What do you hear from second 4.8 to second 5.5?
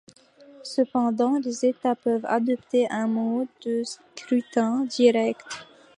direct.